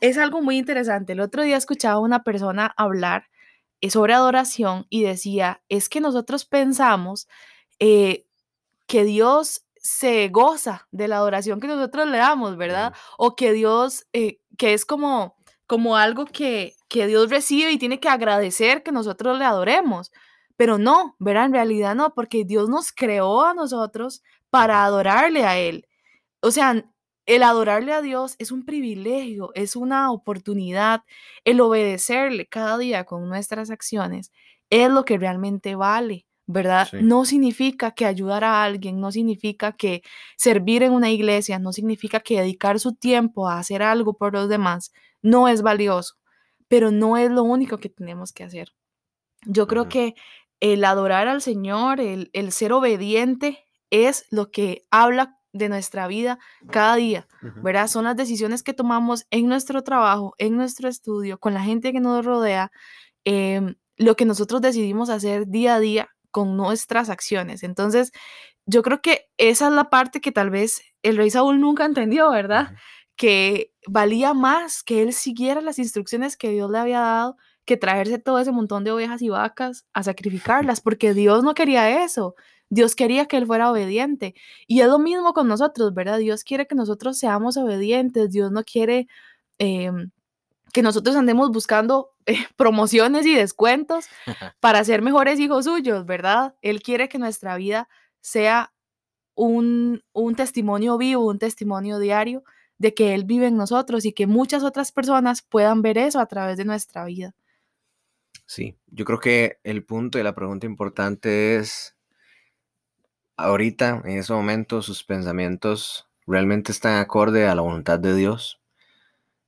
[0.00, 1.14] es algo muy interesante.
[1.14, 3.28] El otro día escuchaba a una persona hablar
[3.80, 7.28] eh, sobre adoración y decía, es que nosotros pensamos
[7.80, 8.26] eh,
[8.86, 12.94] que Dios se goza de la adoración que nosotros le damos, ¿verdad?
[13.18, 18.00] O que Dios, eh, que es como, como algo que, que Dios recibe y tiene
[18.00, 20.12] que agradecer que nosotros le adoremos.
[20.56, 21.46] Pero no, ¿verdad?
[21.46, 25.86] En realidad no, porque Dios nos creó a nosotros para adorarle a Él.
[26.42, 26.84] O sea,
[27.26, 31.02] el adorarle a Dios es un privilegio, es una oportunidad.
[31.44, 34.32] El obedecerle cada día con nuestras acciones
[34.70, 36.26] es lo que realmente vale.
[36.52, 36.88] ¿Verdad?
[36.92, 40.02] No significa que ayudar a alguien, no significa que
[40.36, 44.48] servir en una iglesia, no significa que dedicar su tiempo a hacer algo por los
[44.48, 46.16] demás no es valioso,
[46.68, 48.72] pero no es lo único que tenemos que hacer.
[49.46, 50.14] Yo creo que
[50.60, 56.38] el adorar al Señor, el, ser obediente, es lo que habla de nuestra vida
[56.70, 57.88] cada día, ¿verdad?
[57.88, 62.00] Son las decisiones que tomamos en nuestro trabajo, en nuestro estudio, con la gente que
[62.00, 62.70] nos rodea,
[63.24, 67.62] em, lo que nosotros decidimos hacer día a día con nuestras acciones.
[67.62, 68.12] Entonces,
[68.66, 72.30] yo creo que esa es la parte que tal vez el rey Saúl nunca entendió,
[72.30, 72.74] ¿verdad?
[73.16, 78.18] Que valía más que él siguiera las instrucciones que Dios le había dado que traerse
[78.18, 82.34] todo ese montón de ovejas y vacas a sacrificarlas, porque Dios no quería eso.
[82.68, 84.34] Dios quería que él fuera obediente.
[84.66, 86.18] Y es lo mismo con nosotros, ¿verdad?
[86.18, 88.30] Dios quiere que nosotros seamos obedientes.
[88.30, 89.08] Dios no quiere
[89.58, 90.10] em,
[90.72, 94.06] que nosotros andemos buscando eh, promociones y descuentos
[94.60, 96.54] para ser mejores hijos suyos, ¿verdad?
[96.62, 97.88] Él quiere que nuestra vida
[98.20, 98.72] sea
[99.34, 102.42] un, un testimonio vivo, un testimonio diario
[102.78, 106.26] de que Él vive en nosotros y que muchas otras personas puedan ver eso a
[106.26, 107.34] través de nuestra vida.
[108.46, 111.96] Sí, yo creo que el punto y la pregunta importante es,
[113.36, 118.59] ahorita, en ese momento, sus pensamientos realmente están acorde a la voluntad de Dios.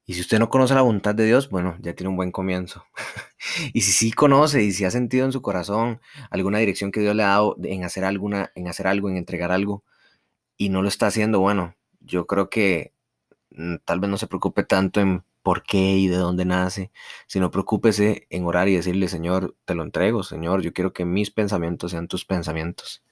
[0.04, 2.84] Y si usted no conoce la voluntad de Dios, bueno, ya tiene un buen comienzo.
[3.72, 7.14] y si sí conoce y si ha sentido en su corazón alguna dirección que Dios
[7.14, 9.84] le ha dado en hacer alguna, en hacer algo, en entregar algo,
[10.56, 12.94] y no lo está haciendo, bueno, yo creo que
[13.50, 16.92] mm, tal vez no se preocupe tanto en por qué y de dónde nace,
[17.26, 21.30] sino preocúpese en orar y decirle, Señor, te lo entrego, Señor, yo quiero que mis
[21.30, 23.04] pensamientos sean tus pensamientos.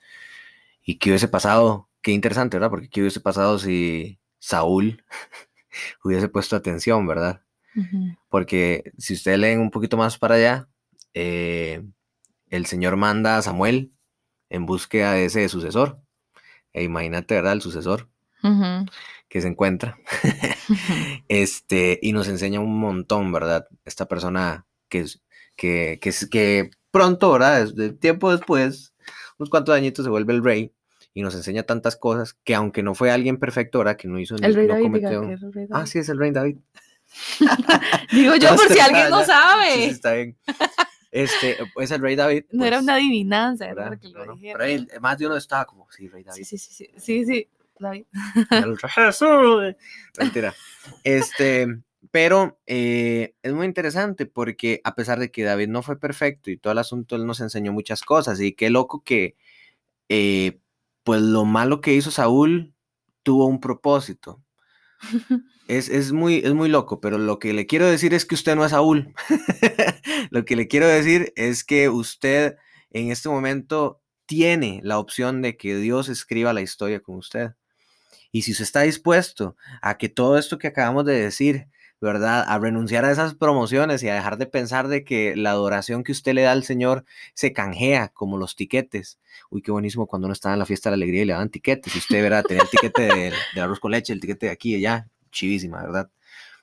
[0.84, 2.70] Y qué hubiese pasado, qué interesante, ¿verdad?
[2.70, 5.04] Porque qué hubiese pasado si Saúl
[6.04, 7.42] hubiese puesto atención, ¿verdad?
[8.28, 10.68] Porque si ustedes leen un poquito más para allá,
[11.14, 11.82] eh,
[12.48, 13.92] el Señor manda a Samuel
[14.48, 16.00] en búsqueda de ese sucesor.
[16.72, 17.54] E imagínate, ¿verdad?
[17.54, 18.08] El sucesor
[19.28, 19.98] que se encuentra.
[21.28, 23.68] este, y nos enseña un montón, ¿verdad?
[23.84, 25.06] Esta persona que,
[25.56, 27.68] que, que, que pronto, ¿verdad?
[27.72, 28.94] De tiempo después,
[29.38, 30.72] unos cuantos añitos se vuelve el rey
[31.12, 34.36] y nos enseña tantas cosas que aunque no fue alguien perfecto, ahora que no hizo
[34.36, 35.22] el rey David, cometió...
[35.70, 36.58] Ah, sí, es el rey David.
[38.12, 39.74] Digo yo por si alguien no sabe.
[39.74, 40.36] Sí, está bien.
[41.10, 42.44] Este, es el rey David.
[42.52, 46.44] no era pues, una adivinanza, él, más de uno estaba como, sí, rey David.
[46.44, 48.04] Sí, sí, sí, sí, sí, David.
[48.50, 49.74] El Jesús.
[50.18, 50.54] Mentira.
[51.02, 51.66] Este,
[52.12, 56.56] pero eh, es muy interesante porque a pesar de que David no fue perfecto y
[56.56, 59.36] todo el asunto, él nos enseñó muchas cosas y qué loco que
[60.08, 60.60] eh,
[61.04, 62.74] pues lo malo que hizo Saúl
[63.22, 64.42] tuvo un propósito.
[65.68, 68.64] Es, muy, es muy loco, pero lo que le quiero decir es que usted no
[68.64, 69.14] es Saúl.
[70.30, 72.56] lo que le quiero decir es que usted
[72.90, 77.50] en este momento tiene la opción de que Dios escriba la historia con usted.
[78.32, 81.68] Y si usted está dispuesto a que todo esto que acabamos de decir
[82.00, 82.44] ¿verdad?
[82.46, 86.12] A renunciar a esas promociones y a dejar de pensar de que la adoración que
[86.12, 89.18] usted le da al Señor se canjea como los tiquetes.
[89.50, 91.50] Uy, qué buenísimo cuando uno está en la fiesta de la alegría y le dan
[91.50, 91.94] tiquetes.
[91.94, 94.72] Y usted verá, tener el tiquete de, de, arroz con leche, el tiquete de aquí
[94.72, 96.10] y allá, chivísima, ¿verdad?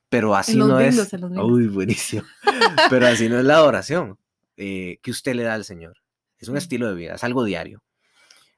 [0.10, 1.14] Pero así no es.
[1.14, 2.24] Uy, buenísimo.
[2.90, 4.18] Pero así no es la adoración
[4.56, 5.98] eh, que usted le da al Señor.
[6.40, 7.84] Es un estilo de vida, es algo diario.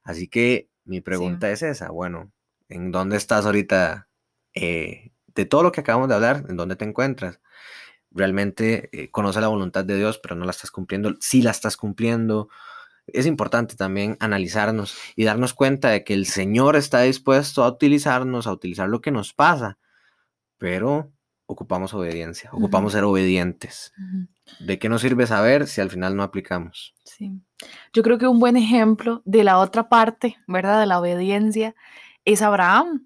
[0.04, 1.90] Así que mi pregunta es esa.
[1.90, 2.32] Bueno,
[2.68, 4.08] ¿en dónde estás ahorita?
[4.54, 7.40] Eh, de todo lo que acabamos de hablar, ¿en dónde te encuentras?
[8.12, 11.16] Realmente eh, conoce la voluntad de Dios, pero no la estás cumpliendo.
[11.22, 12.50] Si la estás cumpliendo,
[13.08, 18.48] es importante también analizarnos y darnos cuenta de que el Señor está dispuesto a utilizarnos,
[18.48, 19.78] a utilizar lo que nos pasa,
[20.58, 21.10] pero
[21.46, 23.94] ocupamos obediencia, ocupamos ser obedientes.
[24.60, 26.94] ¿De qué nos sirve saber si al final no aplicamos?
[27.06, 27.32] Sí.
[27.94, 30.82] Yo creo que un buen ejemplo de la otra parte, ¿verdad?
[30.82, 31.76] De la obediencia
[32.26, 33.04] es Abraham.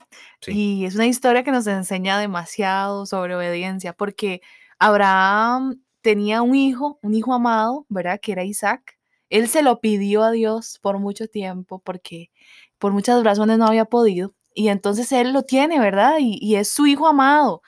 [0.48, 4.42] Y es una historia que nos enseña demasiado sobre obediencia, porque
[4.80, 8.20] Abraham tenía un hijo, un hijo amado, ¿verdad?
[8.22, 8.98] Que era Isaac.
[9.30, 12.30] Él se lo pidió a Dios por mucho tiempo, porque
[12.78, 14.34] por muchas razones no había podido.
[14.54, 16.18] Y entonces él lo tiene, ¿verdad?
[16.20, 17.62] Y, es su hijo amado.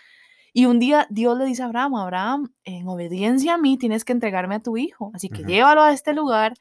[0.53, 4.13] Y un día Dios le dice a Abraham, Abraham, en obediencia a mí tienes que
[4.13, 5.11] entregarme a tu hijo.
[5.13, 6.53] Así que llévalo a este lugar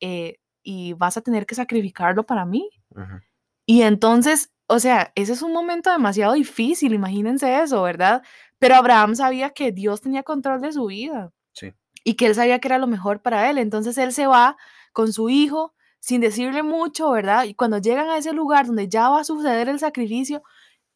[0.00, 2.68] eh, y vas a tener que sacrificarlo para mí.
[3.72, 8.22] Y entonces, o sea, ese es un momento demasiado difícil, imagínense eso, ¿verdad?
[8.58, 11.32] Pero Abraham sabía que Dios tenía control de su vida.
[11.52, 11.72] Sí.
[12.04, 13.56] Y que él sabía que era lo mejor para él.
[13.56, 14.58] Entonces él se va
[14.92, 17.44] con su hijo sin decirle mucho, ¿verdad?
[17.44, 20.42] Y cuando llegan a ese lugar donde ya va a suceder el sacrificio,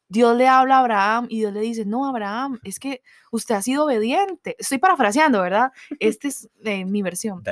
[0.08, 3.62] Dios le habla a Abraham y Dios le dice, no, Abraham, es que usted ha
[3.62, 4.54] sido obediente.
[4.58, 5.72] Estoy parafraseando, ¿verdad?
[5.98, 7.42] Esta es eh, mi versión.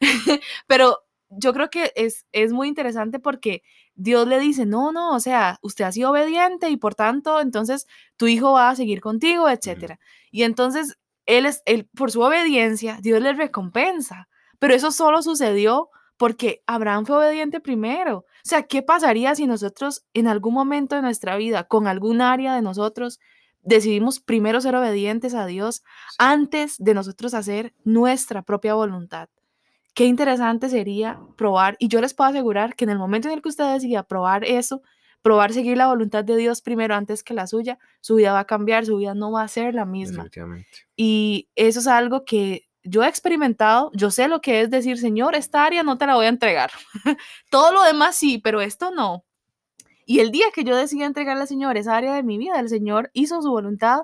[0.66, 1.05] Pero
[1.38, 3.62] yo creo que es, es muy interesante porque
[3.94, 7.86] Dios le dice, no, no, o sea, usted ha sido obediente y por tanto, entonces
[8.16, 9.98] tu hijo va a seguir contigo, etcétera.
[10.30, 14.28] Y entonces, él es, él, por su obediencia, Dios le recompensa.
[14.58, 18.18] Pero eso solo sucedió porque Abraham fue obediente primero.
[18.18, 22.54] O sea, ¿qué pasaría si nosotros en algún momento de nuestra vida, con algún área
[22.54, 23.20] de nosotros,
[23.62, 25.82] decidimos primero ser obedientes a Dios
[26.18, 29.28] antes de nosotros hacer nuestra propia voluntad?
[29.96, 33.42] Qué interesante sería probar, y yo les puedo asegurar que en el momento en el
[33.42, 34.82] que usted decida probar eso,
[35.22, 38.44] probar seguir la voluntad de Dios primero antes que la suya, su vida va a
[38.44, 40.28] cambiar, su vida no va a ser la misma.
[40.96, 45.34] Y eso es algo que yo he experimentado, yo sé lo que es decir, Señor,
[45.34, 46.72] esta área no te la voy a entregar.
[47.50, 49.24] Todo lo demás sí, pero esto no.
[50.04, 52.68] Y el día que yo decidí entregarle al Señor esa área de mi vida, el
[52.68, 54.00] Señor hizo su voluntad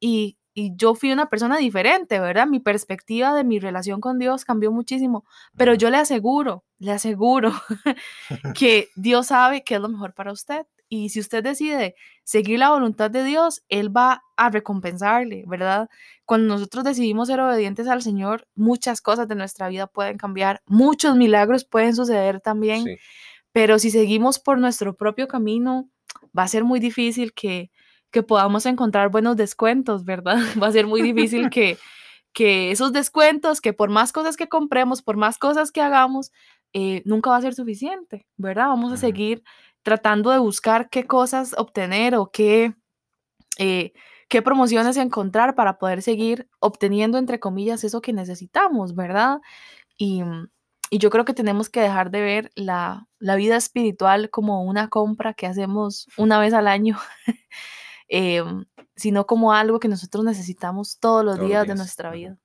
[0.00, 2.48] y y yo fui una persona diferente, ¿verdad?
[2.48, 5.24] Mi perspectiva de mi relación con Dios cambió muchísimo,
[5.56, 7.52] pero yo le aseguro, le aseguro
[8.56, 10.66] que Dios sabe qué es lo mejor para usted.
[10.88, 11.94] Y si usted decide
[12.24, 15.88] seguir la voluntad de Dios, Él va a recompensarle, ¿verdad?
[16.24, 21.14] Cuando nosotros decidimos ser obedientes al Señor, muchas cosas de nuestra vida pueden cambiar, muchos
[21.14, 22.84] milagros pueden suceder también,
[23.52, 25.88] pero si seguimos por nuestro propio camino,
[26.36, 27.70] va a ser muy difícil que,
[28.10, 30.36] que podamos encontrar buenos descuentos, ¿verdad?
[30.62, 31.78] Va a ser muy difícil que,
[32.32, 36.32] que esos descuentos, que por más cosas que compremos, por más cosas que hagamos,
[36.74, 38.68] eh, nunca va a ser suficiente, ¿verdad?
[38.68, 39.42] Vamos a seguir
[39.82, 42.74] tratando de buscar qué cosas obtener o qué,
[43.58, 43.92] eh,
[44.28, 49.38] qué promociones encontrar para poder seguir obteniendo, entre comillas, eso que necesitamos, ¿verdad?
[49.96, 50.22] Y,
[50.90, 54.88] y yo creo que tenemos que dejar de ver la, la vida espiritual como una
[54.88, 56.98] compra que hacemos una vez al año.
[58.08, 58.64] Em,
[58.96, 62.38] sino como algo que nosotros necesitamos todos los, días, de nuestra vida.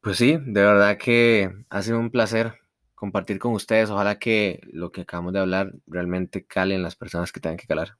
[0.00, 2.54] Pues sí, de verdad que ha sido un placer
[2.94, 3.90] compartir con ustedes.
[3.90, 7.66] Ojalá que lo que acabamos de hablar realmente cale en las personas que tengan que
[7.66, 7.96] calar.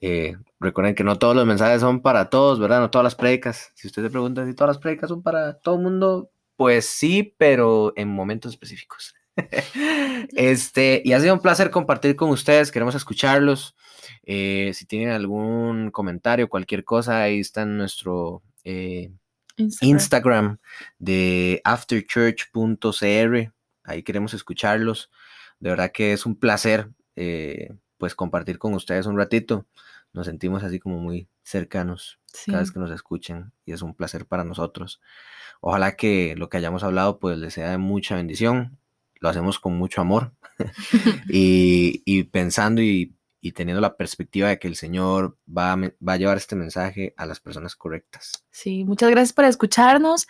[0.00, 2.80] Eh, recuerden que no todos los mensajes son para todos, ¿verdad?
[2.80, 3.72] No todas las predicas.
[3.74, 7.34] Si usted se pregunta si todas las predicas son para todo el mundo, pues sí,
[7.38, 9.14] pero en momentos específicos.
[10.36, 12.70] este, y ha sido un placer compartir con ustedes.
[12.70, 13.74] Queremos escucharlos.
[14.24, 19.10] Eh, si tienen algún comentario, cualquier cosa, ahí está en nuestro eh,
[19.56, 20.58] Instagram.
[20.98, 23.52] de afterchurch.cr.
[23.84, 25.10] Ahí queremos escucharlos.
[25.60, 29.66] De verdad que es un placer eh, pues compartir con ustedes un ratito.
[30.12, 34.26] Nos sentimos así como muy cercanos cada vez que nos escuchen y es un placer
[34.26, 35.00] para nosotros.
[35.60, 38.78] Ojalá que lo que hayamos hablado pues les sea de mucha bendición.
[39.20, 40.32] Lo hacemos con mucho amor
[41.28, 46.12] y, y pensando y y teniendo la perspectiva de que el Señor va a, va
[46.14, 48.44] a llevar este mensaje a las personas correctas.
[48.50, 50.26] Sí, muchas gracias por escucharnos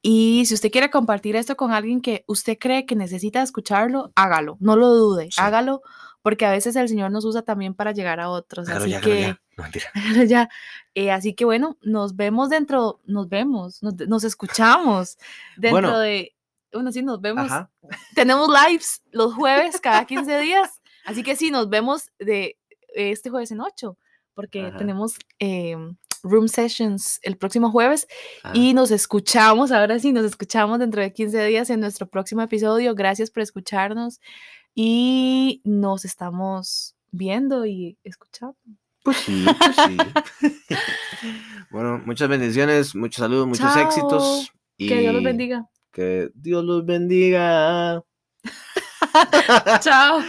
[0.00, 4.56] y si usted quiere compartir esto con alguien que usted cree que necesita escucharlo, hágalo,
[4.60, 5.82] no lo dude, hágalo
[6.22, 8.68] porque a veces el Señor nos usa también para llegar a otros.
[8.68, 9.86] Así que No, mentira.
[10.26, 10.48] ya.
[10.94, 15.18] Eh, así que bueno, nos vemos dentro, nos vemos, nos, nos escuchamos
[15.56, 15.98] dentro Bueno.
[16.00, 16.35] de,
[16.72, 17.46] bueno, sí, nos vemos.
[17.46, 17.70] Ajá.
[18.14, 20.80] Tenemos lives los jueves cada 15 días.
[21.04, 22.58] Así que sí, nos vemos de
[22.94, 23.96] este jueves en 8,
[24.34, 24.76] porque Ajá.
[24.76, 28.08] tenemos em, room sessions el próximo jueves
[28.42, 32.42] Ah, y nos escuchamos, ahora sí, nos escuchamos dentro de 15 días en nuestro próximo
[32.42, 32.94] episodio.
[32.94, 34.20] Gracias por escucharnos
[34.74, 38.56] y nos estamos viendo y escuchando.
[39.04, 39.96] Pues sí, pues sí.
[41.70, 43.84] bueno, muchas bendiciones, muchos saludos, muchos Chao.
[43.86, 44.50] éxitos.
[44.76, 45.68] Y Que Dios los bendiga.
[45.96, 48.04] Que Dios los bendiga.
[49.80, 50.20] Chao.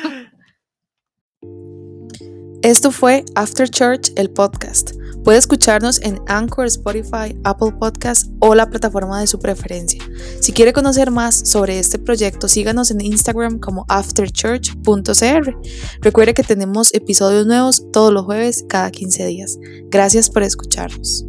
[2.62, 4.92] Esto fue After Church, el podcast.
[5.26, 10.02] Puede escucharnos en Anchor, Spotify, Apple Podcast o la plataforma de su preferencia.
[10.40, 15.58] Si quiere conocer más sobre este proyecto, síganos en Instagram como afterchurch.cr.
[16.00, 19.60] Recuerde que tenemos episodios nuevos todos los jueves cada 15 días.
[19.90, 21.26] Gracias por escucharnos.